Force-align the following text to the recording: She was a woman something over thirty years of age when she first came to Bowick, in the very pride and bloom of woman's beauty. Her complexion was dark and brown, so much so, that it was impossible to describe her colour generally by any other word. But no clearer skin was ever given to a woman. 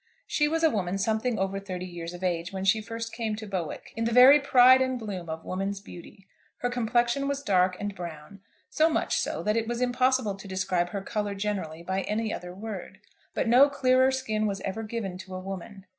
She 0.25 0.47
was 0.47 0.63
a 0.63 0.69
woman 0.71 0.97
something 0.97 1.37
over 1.37 1.59
thirty 1.59 1.85
years 1.85 2.15
of 2.15 2.23
age 2.23 2.51
when 2.51 2.65
she 2.65 2.81
first 2.81 3.13
came 3.13 3.35
to 3.35 3.45
Bowick, 3.45 3.93
in 3.95 4.05
the 4.05 4.11
very 4.11 4.39
pride 4.39 4.81
and 4.81 4.97
bloom 4.97 5.29
of 5.29 5.45
woman's 5.45 5.79
beauty. 5.79 6.25
Her 6.57 6.71
complexion 6.71 7.27
was 7.27 7.43
dark 7.43 7.77
and 7.79 7.93
brown, 7.93 8.39
so 8.67 8.89
much 8.89 9.17
so, 9.19 9.43
that 9.43 9.55
it 9.55 9.67
was 9.67 9.79
impossible 9.79 10.33
to 10.33 10.47
describe 10.47 10.89
her 10.89 11.03
colour 11.03 11.35
generally 11.35 11.83
by 11.83 12.01
any 12.01 12.33
other 12.33 12.51
word. 12.51 12.99
But 13.35 13.47
no 13.47 13.69
clearer 13.69 14.09
skin 14.11 14.47
was 14.47 14.59
ever 14.61 14.81
given 14.81 15.19
to 15.19 15.35
a 15.35 15.39
woman. 15.39 15.85